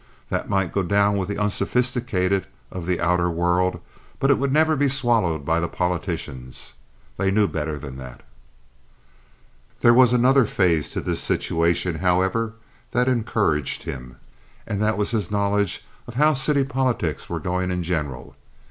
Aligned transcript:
That 0.29 0.49
might 0.49 0.71
go 0.73 0.81
down 0.81 1.15
with 1.17 1.29
the 1.29 1.37
unsophisticated 1.37 2.47
of 2.71 2.87
the 2.87 2.99
outer 2.99 3.29
world, 3.29 3.79
but 4.19 4.31
it 4.31 4.39
would 4.39 4.51
never 4.51 4.75
be 4.75 4.87
swallowed 4.87 5.45
by 5.45 5.59
the 5.59 5.67
politicians. 5.67 6.73
They 7.17 7.29
knew 7.29 7.47
better 7.47 7.77
than 7.77 7.97
that. 7.97 8.21
There 9.81 9.93
was 9.93 10.11
another 10.11 10.45
phase 10.45 10.89
to 10.93 11.01
this 11.01 11.19
situation, 11.19 11.99
however, 11.99 12.55
that 12.89 13.07
encouraged 13.07 13.83
him, 13.83 14.15
and 14.65 14.81
that 14.81 14.97
was 14.97 15.11
his 15.11 15.29
knowledge 15.29 15.85
of 16.07 16.15
how 16.15 16.33
city 16.33 16.63
politics 16.63 17.29
were 17.29 17.39
going 17.39 17.69
in 17.69 17.83
general. 17.83 18.35